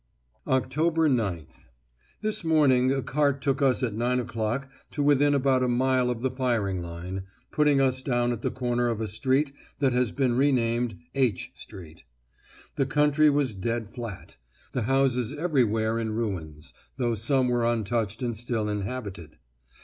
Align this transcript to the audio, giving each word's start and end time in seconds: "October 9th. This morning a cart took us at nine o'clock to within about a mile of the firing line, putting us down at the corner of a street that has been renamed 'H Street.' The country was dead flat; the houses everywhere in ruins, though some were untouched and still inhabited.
"October 0.47 1.07
9th. 1.07 1.67
This 2.21 2.43
morning 2.43 2.91
a 2.91 3.03
cart 3.03 3.39
took 3.39 3.61
us 3.61 3.83
at 3.83 3.93
nine 3.93 4.19
o'clock 4.19 4.67
to 4.89 5.03
within 5.03 5.35
about 5.35 5.61
a 5.61 5.67
mile 5.67 6.09
of 6.09 6.23
the 6.23 6.31
firing 6.31 6.81
line, 6.81 7.25
putting 7.51 7.79
us 7.79 8.01
down 8.01 8.31
at 8.31 8.41
the 8.41 8.49
corner 8.49 8.87
of 8.87 8.99
a 8.99 9.05
street 9.05 9.51
that 9.77 9.93
has 9.93 10.11
been 10.11 10.35
renamed 10.35 10.97
'H 11.13 11.51
Street.' 11.53 12.03
The 12.77 12.87
country 12.87 13.29
was 13.29 13.53
dead 13.53 13.91
flat; 13.91 14.37
the 14.71 14.81
houses 14.89 15.33
everywhere 15.33 15.99
in 15.99 16.13
ruins, 16.15 16.73
though 16.97 17.13
some 17.13 17.47
were 17.47 17.63
untouched 17.63 18.23
and 18.23 18.35
still 18.35 18.67
inhabited. 18.69 19.37